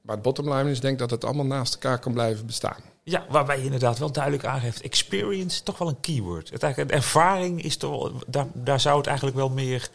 maar 0.00 0.14
het 0.14 0.22
bottom 0.22 0.52
line 0.52 0.70
is 0.70 0.80
denk 0.80 0.92
ik 0.92 0.98
dat 0.98 1.10
het 1.10 1.24
allemaal 1.24 1.46
naast 1.46 1.72
elkaar 1.74 1.98
kan 1.98 2.12
blijven 2.12 2.46
bestaan. 2.46 2.80
Ja, 3.08 3.24
waarbij 3.28 3.58
je 3.58 3.64
inderdaad 3.64 3.98
wel 3.98 4.12
duidelijk 4.12 4.44
aangeeft, 4.44 4.80
experience, 4.80 5.62
toch 5.62 5.78
wel 5.78 5.88
een 5.88 6.00
keyword. 6.00 6.50
Het 6.50 6.62
eigenlijk, 6.62 6.92
de 6.92 6.98
ervaring 6.98 7.62
is 7.62 7.76
toch 7.76 7.90
wel, 7.90 8.12
daar, 8.26 8.46
daar 8.52 8.80
zou 8.80 8.96
het 8.96 9.06
eigenlijk 9.06 9.36
wel 9.36 9.48
meer 9.48 9.88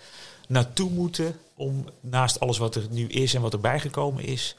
naartoe 0.48 0.89
moeten 0.89 1.36
om 1.56 1.86
naast 2.00 2.39
alles 2.39 2.58
wat 2.58 2.75
er 2.75 2.88
nu 2.89 3.08
is 3.08 3.34
en 3.34 3.41
wat 3.41 3.53
erbij 3.53 3.80
gekomen 3.80 4.24
is, 4.24 4.56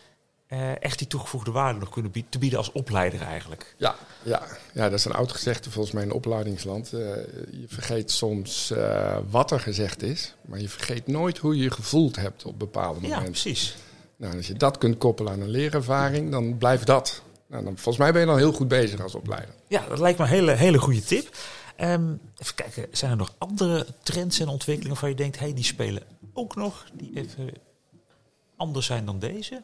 eh, 0.47 0.83
echt 0.83 0.99
die 0.99 1.07
toegevoegde 1.07 1.51
waarde 1.51 1.79
nog 1.79 1.89
kunnen 1.89 2.11
bieden, 2.11 2.31
te 2.31 2.39
bieden 2.39 2.59
als 2.59 2.73
opleider 2.73 3.21
eigenlijk. 3.23 3.75
Ja, 3.79 3.95
ja, 4.23 4.43
ja, 4.73 4.83
dat 4.89 4.99
is 4.99 5.05
een 5.05 5.13
oud 5.13 5.33
gezegde 5.33 5.71
volgens 5.71 5.95
mij 5.95 6.03
in 6.03 6.13
opleidingsland. 6.13 6.93
Eh, 6.93 6.99
je 7.51 7.65
vergeet 7.67 8.11
soms 8.11 8.71
eh, 8.71 9.17
wat 9.31 9.51
er 9.51 9.61
gezegd 9.61 10.03
is, 10.03 10.35
maar 10.45 10.61
je 10.61 10.69
vergeet 10.69 11.07
nooit 11.07 11.39
hoe 11.39 11.57
je 11.57 11.63
je 11.63 11.71
gevoeld 11.71 12.17
hebt 12.17 12.45
op 12.45 12.59
bepaalde 12.59 13.01
Ja, 13.01 13.07
momenten. 13.07 13.31
precies. 13.31 13.77
Nou, 14.17 14.37
als 14.37 14.47
je 14.47 14.55
dat 14.55 14.79
kunt 14.79 14.99
koppelen 14.99 15.33
aan 15.33 15.41
een 15.41 15.51
leerervaring, 15.51 16.31
dan 16.31 16.59
blijft 16.59 16.87
dat. 16.87 17.23
Nou, 17.53 17.65
dan, 17.65 17.75
volgens 17.75 17.97
mij 17.97 18.13
ben 18.13 18.21
je 18.21 18.27
dan 18.27 18.37
heel 18.37 18.53
goed 18.53 18.69
bezig 18.69 19.03
als 19.03 19.15
opleider. 19.15 19.55
Ja, 19.69 19.87
dat 19.89 19.99
lijkt 19.99 20.19
me 20.19 20.25
een 20.25 20.31
hele, 20.31 20.53
hele 20.53 20.79
goede 20.79 21.03
tip. 21.03 21.37
Ehm, 21.77 22.13
even 22.39 22.55
kijken, 22.55 22.87
zijn 22.91 23.11
er 23.11 23.17
nog 23.17 23.35
andere 23.39 23.87
trends 24.03 24.41
en 24.41 24.49
ontwikkelingen 24.49 24.91
waarvan 24.91 25.09
je 25.09 25.15
denkt, 25.15 25.39
hey, 25.39 25.55
die 25.55 25.65
spelen 25.65 26.03
ook 26.33 26.57
nog, 26.57 26.87
die 26.93 27.11
even 27.15 27.51
anders 28.57 28.87
zijn 28.87 29.05
dan 29.05 29.19
deze? 29.19 29.63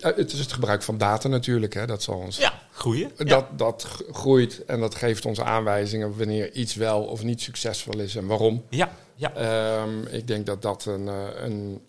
het 0.00 0.32
is 0.32 0.38
het 0.38 0.52
gebruik 0.52 0.82
van 0.82 0.98
data 0.98 1.28
natuurlijk. 1.28 1.74
Hè. 1.74 1.86
Dat 1.86 2.02
zal 2.02 2.16
ons. 2.16 2.36
Ja, 2.36 2.62
groeien. 2.72 3.10
Dat, 3.16 3.58
dat 3.58 4.02
groeit 4.12 4.64
en 4.64 4.80
dat 4.80 4.94
geeft 4.94 5.26
ons 5.26 5.40
aanwijzingen 5.40 6.16
wanneer 6.16 6.52
iets 6.52 6.74
wel 6.74 7.04
of 7.04 7.22
niet 7.22 7.40
succesvol 7.40 7.98
is 7.98 8.16
en 8.16 8.26
waarom. 8.26 8.64
Ja, 8.68 8.96
ja. 9.14 9.34
Ehm, 9.34 10.06
ik 10.06 10.26
denk 10.26 10.46
dat 10.46 10.62
dat 10.62 10.84
een, 10.84 11.06
een, 11.06 11.80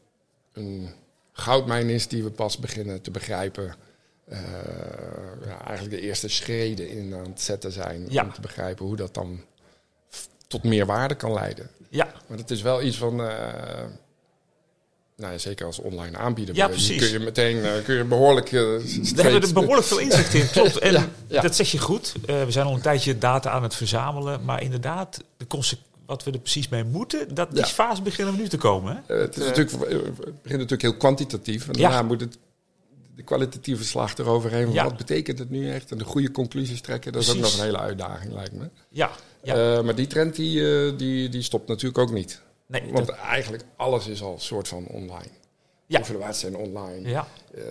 een 0.54 0.90
goudmijn 1.32 1.90
is 1.90 2.08
die 2.08 2.24
we 2.24 2.32
pas 2.32 2.58
beginnen 2.58 3.02
te 3.02 3.12
begrijpen. 3.12 3.76
Ja, 5.46 5.66
eigenlijk 5.66 5.90
de 5.90 6.02
eerste 6.02 6.28
schreden 6.28 6.90
in 6.90 7.14
aan 7.14 7.30
het 7.30 7.42
zetten 7.42 7.72
zijn. 7.72 8.22
Om 8.22 8.34
te 8.34 8.42
begrijpen 8.42 8.86
hoe 8.86 8.96
dat 8.96 9.14
dan 9.14 9.44
tot 10.48 10.64
meer 10.64 10.86
waarde 10.86 11.16
kan 11.16 11.34
leiden. 11.34 11.70
Ja. 11.90 12.12
Maar 12.28 12.38
het 12.38 12.52
is 12.52 12.62
wel 12.62 12.82
iets 12.82 12.98
van. 12.98 13.22
Uh, 13.22 13.28
nou 15.18 15.32
ja, 15.32 15.38
zeker 15.38 15.66
als 15.66 15.80
online 15.80 16.18
aanbieder. 16.18 16.56
Ja, 16.56 16.68
precies. 16.68 17.00
Kun 17.00 17.12
je 17.12 17.20
meteen 17.20 17.58
uh, 17.58 17.72
kun 17.84 17.96
je 17.96 18.04
behoorlijk. 18.04 18.52
Uh, 18.52 18.62
Daar 18.62 19.24
hebben 19.24 19.42
we 19.42 19.48
er 19.48 19.54
behoorlijk 19.54 19.88
veel 19.88 19.98
inzicht 19.98 20.34
in. 20.34 20.50
Klopt. 20.50 20.80
En 21.30 21.42
dat 21.42 21.56
zeg 21.56 21.72
je 21.72 21.80
goed. 21.80 22.14
we 22.26 22.46
zijn 22.52 22.66
al 22.66 22.74
een 22.74 22.82
tijdje 22.82 23.18
data 23.18 23.50
aan 23.50 23.64
het 23.64 23.76
verzamelen. 23.76 24.46
Maar 24.46 24.62
inderdaad, 24.62 25.24
de 25.38 25.46
wat 26.06 26.24
we 26.24 26.32
er 26.32 26.40
precies 26.40 26.70
mee 26.70 26.84
moeten, 26.84 27.36
dat 27.36 27.52
die 27.52 27.66
fase 27.66 28.02
beginnen 28.02 28.36
we 28.36 28.42
nu 28.42 28.48
te 28.48 28.58
komen. 28.58 29.04
Hè? 29.08 29.16
het, 29.16 29.38
is 29.38 29.44
natuurlijk, 29.44 29.72
het 29.72 30.16
begint 30.16 30.44
natuurlijk 30.44 30.82
heel 30.82 30.98
kwantitatief. 30.98 31.68
En 31.68 31.74
daarna 31.74 32.02
moet 32.02 32.22
het 32.22 32.38
de 33.16 33.24
kwalitatieve 33.24 33.84
slag 33.84 34.18
eroverheen. 34.18 34.72
Ja. 34.72 34.84
Wat 34.84 34.98
betekent 34.98 35.40
het 35.40 35.50
nu 35.50 35.72
echt? 35.72 35.92
En 35.92 35.98
de 35.98 36.04
goede 36.04 36.32
conclusies 36.32 36.82
trekken, 36.82 37.12
dat 37.12 37.22
is 37.22 37.30
ook 37.30 37.38
nog 37.38 37.58
een 37.58 37.64
hele 37.64 37.80
uitdaging, 37.80 38.34
lijkt 38.34 38.54
me. 38.54 38.70
Ja. 38.90 39.12
ja. 39.44 39.78
Uh, 39.78 39.84
maar 39.84 39.96
die 39.96 40.08
trend 40.08 40.36
die, 40.36 40.60
uh, 40.60 40.98
die, 40.98 41.30
die 41.30 41.42
stopt 41.42 41.68
natuurlijk 41.68 41.98
ook 41.98 42.12
niet. 42.12 42.42
Nee, 42.68 42.92
Want 42.92 43.10
eigenlijk 43.10 43.64
alles 43.76 44.08
is 44.08 44.22
al 44.22 44.40
soort 44.40 44.68
van 44.68 44.86
online. 44.88 45.30
Ja. 45.88 46.00
Evaluaties 46.00 46.40
zijn 46.40 46.56
online. 46.56 47.10
Ja. 47.10 47.28
Uh, 47.56 47.64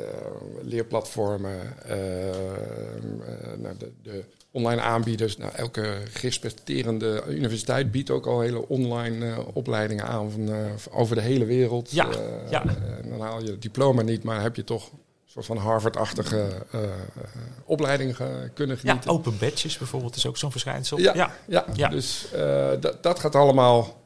leerplatformen, 0.63 1.77
nou, 3.59 3.77
de, 3.79 3.93
de, 4.03 4.25
online 4.51 4.81
aanbieders. 4.81 5.37
Nou, 5.37 5.53
elke 5.55 5.97
respecterende 6.21 7.25
universiteit 7.29 7.91
biedt 7.91 8.11
ook 8.11 8.27
al 8.27 8.41
hele 8.41 8.69
online 8.69 9.45
opleidingen 9.53 10.05
aan 10.05 10.31
van, 10.31 10.51
over 10.91 11.17
de 11.17 11.23
hele 11.23 11.45
wereld. 11.45 11.91
Ja. 11.91 12.09
ja. 12.51 12.65
dan 13.09 13.21
haal 13.21 13.43
je 13.43 13.51
het 13.51 13.63
diploma 13.63 14.03
niet, 14.03 14.23
maar 14.23 14.43
heb 14.43 14.57
je 14.57 14.65
toch 14.65 14.91
soort 15.35 15.47
van 15.47 15.57
Harvard-achtige 15.57 16.67
uh, 16.75 16.81
opleiding 17.65 18.17
kunnen 18.55 18.79
genieten. 18.79 19.11
Ja, 19.11 19.17
open 19.17 19.39
badges 19.39 19.79
bijvoorbeeld 19.79 20.17
is 20.17 20.27
ook 20.27 20.37
zo'n 20.37 20.51
verschijnsel. 20.51 20.99
Ja, 20.99 21.31
ja. 21.47 21.65
ja, 21.75 21.89
dus 21.89 22.27
uh, 22.35 22.71
dat 23.01 23.19
gaat 23.19 23.35
allemaal 23.35 24.03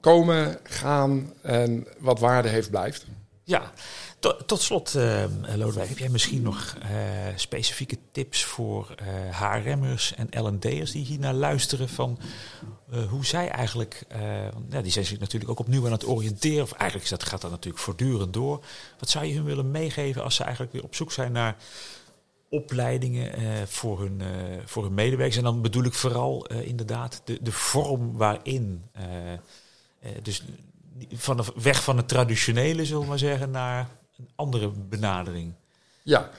komen, 0.00 0.58
gaan 0.62 1.32
en 1.42 1.86
wat 1.98 2.18
waarde 2.20 2.48
heeft 2.48 2.70
blijft. 2.70 3.06
Ja, 3.50 3.72
tot, 4.18 4.48
tot 4.48 4.60
slot, 4.60 4.94
uh, 4.96 5.24
Lodewijk, 5.54 5.88
heb 5.88 5.98
jij 5.98 6.08
misschien 6.08 6.42
nog 6.42 6.76
uh, 6.82 6.88
specifieke 7.36 7.98
tips 8.12 8.44
voor 8.44 8.94
uh, 9.02 9.40
HRM'ers 9.40 10.14
en 10.14 10.44
L&D'ers 10.44 10.90
die 10.90 11.04
hier 11.04 11.18
naar 11.18 11.34
luisteren 11.34 11.88
van 11.88 12.18
hoe 13.08 13.26
zij 13.26 13.48
eigenlijk, 13.48 14.06
ja, 14.70 14.82
die 14.82 14.92
zijn 14.92 15.04
zich 15.04 15.18
natuurlijk 15.18 15.50
ook 15.50 15.58
opnieuw 15.58 15.86
aan 15.86 15.92
het 15.92 16.06
oriënteren, 16.06 16.62
of 16.62 16.72
eigenlijk 16.72 17.10
dat, 17.10 17.22
gaat 17.24 17.40
dat 17.40 17.50
natuurlijk 17.50 17.82
voortdurend 17.82 18.32
door. 18.32 18.64
Wat 18.98 19.10
zou 19.10 19.24
je 19.24 19.34
hun 19.34 19.44
willen 19.44 19.70
meegeven 19.70 20.22
als 20.22 20.34
ze 20.34 20.42
eigenlijk 20.42 20.72
weer 20.72 20.84
op 20.84 20.94
zoek 20.94 21.12
zijn 21.12 21.32
naar 21.32 21.56
opleidingen 22.48 23.68
voor, 23.68 24.00
hun, 24.00 24.22
voor 24.64 24.82
hun 24.82 24.94
medewerkers? 24.94 25.36
En 25.36 25.44
dan 25.44 25.62
bedoel 25.62 25.84
ik 25.84 25.94
vooral 25.94 26.46
inderdaad 26.46 27.22
de, 27.24 27.38
de 27.42 27.52
vorm 27.52 28.16
waarin, 28.16 28.82
dus 30.22 30.42
van 31.12 31.36
de, 31.36 31.44
weg 31.54 31.82
van 31.82 31.96
het 31.96 32.08
traditionele, 32.08 32.84
zullen 32.84 33.02
we 33.02 33.08
maar 33.08 33.18
zeggen, 33.18 33.50
naar 33.50 33.88
een 34.16 34.28
andere 34.34 34.68
benadering. 34.68 35.52
Ja, 36.02 36.30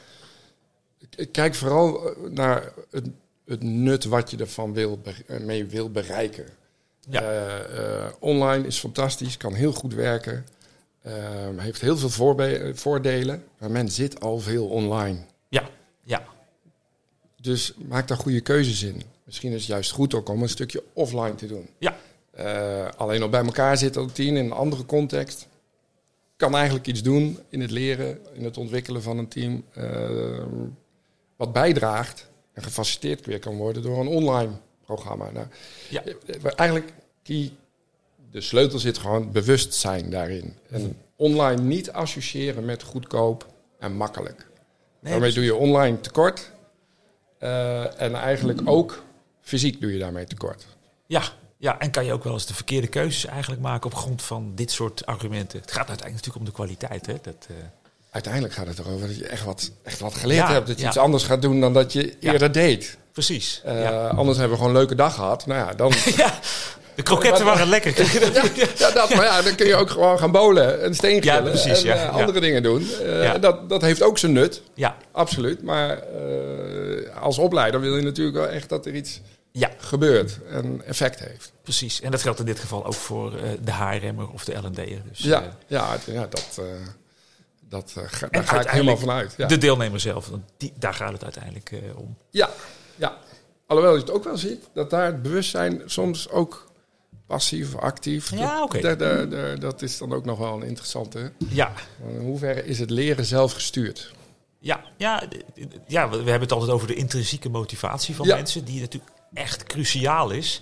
kijk 1.32 1.56
vooral 1.56 2.10
eh, 2.10 2.30
naar 2.30 2.74
het, 2.90 3.08
het 3.46 3.64
nut 3.64 4.04
wat 4.04 4.32
je 4.32 4.38
ervan 4.38 4.74
wil, 4.74 5.02
eh, 5.04 5.40
mee 5.40 5.66
wil 5.66 5.92
bereiken. 5.92 6.46
Ja. 7.10 7.60
Uh, 7.70 8.06
online 8.20 8.68
is 8.68 8.80
fantastisch, 8.80 9.38
kan 9.38 9.54
heel 9.54 9.74
goed 9.74 9.94
werken. 9.94 10.46
Uh, 11.08 11.14
heeft 11.58 11.82
heel 11.82 11.98
veel 11.98 12.10
voordelen, 12.76 13.44
maar 13.58 13.72
men 13.72 13.90
zit 13.90 14.20
al 14.20 14.40
veel 14.40 14.68
online. 14.68 15.20
Ja, 15.50 15.70
ja. 16.04 16.24
Dus 17.42 17.74
maak 17.88 18.08
daar 18.08 18.18
goede 18.18 18.42
keuzes 18.42 18.84
in. 18.84 19.02
Misschien 19.24 19.52
is 19.52 19.58
het 19.58 19.66
juist 19.66 19.92
goed 19.92 20.14
ook 20.14 20.30
om 20.30 20.42
een 20.42 20.50
stukje 20.50 20.84
offline 20.94 21.36
te 21.36 21.48
doen. 21.48 21.70
Ja. 21.78 21.98
Alleen 22.98 23.22
al 23.22 23.30
bij 23.30 23.44
elkaar 23.44 23.78
zitten 23.78 24.02
als 24.02 24.12
team 24.12 24.36
in 24.36 24.46
een 24.46 24.52
andere 24.52 24.86
context 24.86 25.48
kan 26.42 26.56
eigenlijk 26.56 26.88
iets 26.88 27.02
doen 27.02 27.40
in 27.50 27.62
het 27.62 27.72
leren, 27.72 28.20
in 28.34 28.44
het 28.44 28.58
ontwikkelen 28.58 29.02
van 29.02 29.18
een 29.18 29.28
team, 29.28 29.64
uh, 29.78 30.44
wat 31.36 31.54
bijdraagt 31.54 32.30
en 32.54 32.64
gefaciliteerd 32.64 33.26
weer 33.26 33.40
kan 33.40 33.56
worden 33.56 33.82
door 33.82 34.00
een 34.00 34.08
online 34.08 34.52
programma. 34.86 35.32
Nou, 35.32 35.48
ja. 35.90 36.04
Eh, 36.04 36.52
eigenlijk, 36.56 36.94
die, 37.24 37.54
de 38.32 38.42
sleutel 38.42 38.80
zit 38.80 38.98
gewoon 38.98 39.32
bewustzijn 39.32 40.10
daarin. 40.10 40.54
En 40.70 40.98
online 41.16 41.62
niet 41.62 41.92
associëren 41.92 42.66
met 42.66 42.84
goedkoop 42.84 43.48
en 43.80 43.94
makkelijk. 43.94 44.48
Nee, 45.00 45.12
daarmee 45.12 45.34
doe 45.34 45.44
je 45.44 45.56
online 45.56 46.00
tekort. 46.00 46.52
Uh, 47.40 48.02
en 48.02 48.16
eigenlijk 48.16 48.62
ook 48.66 49.04
fysiek 49.42 49.82
doe 49.82 49.94
je 49.94 50.00
daarmee 50.00 50.26
tekort. 50.26 50.66
Ja, 51.06 51.24
ja, 51.62 51.80
en 51.80 51.92
kan 51.92 52.06
je 52.06 52.14
ook 52.14 52.24
wel 52.24 52.34
eens 52.34 52.46
de 52.46 52.54
verkeerde 52.54 52.88
keuzes 52.88 53.26
eigenlijk 53.26 53.62
maken 53.62 53.86
op 53.86 53.96
grond 53.96 54.22
van 54.22 54.52
dit 54.56 54.72
soort 54.72 55.06
argumenten. 55.06 55.60
Het 55.60 55.72
gaat 55.72 55.88
uiteindelijk 55.88 56.26
natuurlijk 56.26 56.38
om 56.38 56.46
de 56.46 56.52
kwaliteit. 56.52 57.06
Hè? 57.06 57.14
Dat, 57.22 57.48
uh... 57.52 57.58
Uiteindelijk 58.12 58.54
gaat 58.54 58.68
het 58.68 58.80
erover 58.80 59.08
dat 59.08 59.18
je 59.18 59.28
echt 59.28 59.44
wat, 59.44 59.72
echt 59.84 60.00
wat 60.00 60.16
geleerd 60.16 60.48
hebt. 60.48 60.68
Dat 60.68 60.80
je 60.80 60.86
iets 60.88 60.98
anders 60.98 61.24
gaat 61.24 61.42
doen 61.42 61.60
dan 61.60 61.74
dat 61.74 61.94
je 61.94 62.16
eerder 62.20 62.52
deed. 62.52 62.98
Precies. 63.12 63.62
Uh, 63.66 64.10
anders 64.10 64.38
hebben 64.38 64.58
we 64.58 64.64
gewoon 64.64 64.76
een 64.76 64.80
leuke 64.80 64.96
dag 64.96 65.16
gehad. 65.16 65.46
Nou 65.46 65.68
ja, 65.68 65.74
dan... 65.74 65.94
ja. 66.16 66.40
De 66.96 67.04
kroketten 67.04 67.46
waren 67.46 67.68
lekker. 67.68 67.92
ja, 68.78 68.92
dat, 68.92 69.16
maar 69.16 69.26
ja, 69.26 69.42
dan 69.42 69.56
kun 69.56 69.68
je 69.68 69.76
ook 69.76 69.90
gewoon 69.90 70.20
gaan 70.20 70.32
bolen 70.32 70.84
en 70.84 70.96
steen 70.96 71.24
ja, 71.24 71.42
precies, 71.42 71.84
en 71.84 71.98
uh, 71.98 72.16
andere 72.16 72.40
dingen 72.40 72.64
doen. 72.64 72.90
Uh, 73.06 73.34
dat, 73.40 73.70
dat 73.70 73.82
heeft 73.82 74.02
ook 74.02 74.18
zijn 74.18 74.32
nut. 74.32 74.62
Ja. 74.74 74.96
Absoluut. 75.12 75.64
Maar 75.64 76.04
als 77.22 77.38
opleider 77.38 77.82
wil 77.82 77.96
je 77.96 78.04
natuurlijk 78.04 78.38
wel 78.38 78.48
echt 78.48 78.70
dat 78.70 78.86
er 78.86 78.96
iets 78.96 79.22
ja. 79.52 79.72
gebeurt 79.78 80.40
en 80.50 80.86
effect 80.86 81.20
heeft. 81.20 81.52
Precies, 81.64 82.02
en 82.02 82.12
dat 82.12 82.22
geldt 82.22 82.40
in 82.40 82.46
dit 82.46 82.60
geval 82.60 82.86
ook 82.86 82.94
voor 82.94 83.34
uh, 83.34 83.42
de 83.64 83.72
HRM'er 83.72 84.30
of 84.30 84.46
de 84.46 84.58
L&D'er. 84.58 85.02
Dus, 85.10 85.20
ja, 85.20 85.42
uh, 85.42 85.48
ja, 85.68 85.98
ja, 86.06 86.28
dat, 86.28 86.58
uh, 86.60 86.66
dat 87.70 87.94
ga, 87.96 88.28
daar 88.28 88.44
ga 88.44 88.62
ik 88.62 88.70
helemaal 88.70 88.98
vanuit. 88.98 89.34
Ja. 89.38 89.48
De 89.48 89.58
deelnemer 89.58 90.00
zelf, 90.00 90.32
die, 90.58 90.74
daar 90.76 90.94
gaat 90.94 91.12
het 91.12 91.24
uiteindelijk 91.24 91.72
om. 91.96 92.16
Ja, 92.30 92.50
ja, 92.96 93.18
alhoewel 93.66 93.94
je 93.94 94.00
het 94.00 94.12
ook 94.12 94.24
wel 94.24 94.38
ziet, 94.38 94.70
dat 94.74 94.90
daar 94.90 95.06
het 95.06 95.22
bewustzijn 95.22 95.82
soms 95.86 96.30
ook 96.30 96.72
passief 97.26 97.76
of 97.76 97.82
actief. 97.82 98.36
Ja, 98.36 98.64
oké. 98.64 98.78
Okay. 98.78 99.58
Dat 99.58 99.82
is 99.82 99.98
dan 99.98 100.14
ook 100.14 100.26
nog 100.26 100.38
wel 100.38 100.54
een 100.54 100.68
interessante. 100.68 101.32
Ja. 101.50 101.72
In 102.08 102.20
hoeverre 102.20 102.66
is 102.66 102.80
het 102.80 102.90
leren 102.90 103.26
zelf 103.26 103.54
gestuurd? 103.54 104.12
Ja, 104.60 104.84
ja, 104.98 105.24
ja, 105.88 106.10
we 106.10 106.16
hebben 106.16 106.40
het 106.40 106.52
altijd 106.52 106.72
over 106.72 106.88
de 106.88 106.94
intrinsieke 106.94 107.50
motivatie 107.50 108.16
van 108.16 108.28
mensen, 108.28 108.66
die 108.66 108.80
natuurlijk 108.80 109.12
echt 109.34 109.64
cruciaal 109.64 110.30
is. 110.30 110.62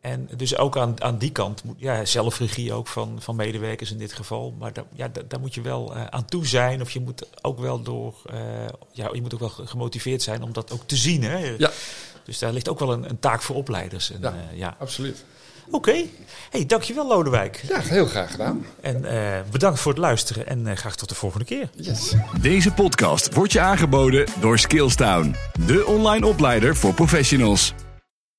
En 0.00 0.28
dus 0.36 0.56
ook 0.56 0.76
aan, 0.76 1.02
aan 1.02 1.18
die 1.18 1.32
kant, 1.32 1.62
ja, 1.76 2.04
zelfregie 2.04 2.72
ook 2.72 2.86
van, 2.86 3.18
van 3.20 3.36
medewerkers 3.36 3.90
in 3.90 3.98
dit 3.98 4.12
geval. 4.12 4.54
Maar 4.58 4.72
da, 4.72 4.84
ja, 4.92 5.08
daar 5.28 5.40
moet 5.40 5.54
je 5.54 5.60
wel 5.60 5.96
uh, 5.96 6.04
aan 6.06 6.24
toe 6.24 6.46
zijn. 6.46 6.80
Of 6.80 6.90
je 6.90 7.00
moet 7.00 7.26
ook 7.40 7.58
wel 7.58 7.82
door, 7.82 8.14
uh, 8.32 8.38
ja, 8.92 9.08
je 9.12 9.20
moet 9.20 9.34
ook 9.34 9.40
wel 9.40 9.66
gemotiveerd 9.66 10.22
zijn 10.22 10.42
om 10.42 10.52
dat 10.52 10.72
ook 10.72 10.82
te 10.86 10.96
zien. 10.96 11.22
Hè? 11.22 11.54
Ja. 11.58 11.70
Dus 12.24 12.38
daar 12.38 12.52
ligt 12.52 12.68
ook 12.68 12.78
wel 12.78 12.92
een, 12.92 13.10
een 13.10 13.18
taak 13.18 13.42
voor 13.42 13.56
opleiders. 13.56 14.10
En, 14.10 14.18
ja, 14.20 14.34
uh, 14.52 14.58
ja, 14.58 14.76
absoluut. 14.78 15.24
Oké. 15.66 15.76
Okay. 15.76 16.10
Hey, 16.50 16.66
dankjewel 16.66 17.06
Lodewijk. 17.06 17.64
Ja, 17.68 17.80
heel 17.80 18.06
graag 18.06 18.30
gedaan. 18.30 18.66
En 18.80 19.04
bedankt 19.50 19.80
voor 19.80 19.92
het 19.92 20.00
luisteren 20.00 20.46
en 20.46 20.76
graag 20.76 20.96
tot 20.96 21.08
de 21.08 21.14
volgende 21.14 21.44
keer. 21.44 21.70
Yes. 21.76 22.14
Deze 22.40 22.72
podcast 22.72 23.34
wordt 23.34 23.52
je 23.52 23.60
aangeboden 23.60 24.26
door 24.40 24.58
Skillstown. 24.58 25.36
De 25.66 25.86
online 25.86 26.26
opleider 26.26 26.76
voor 26.76 26.94
professionals. 26.94 27.74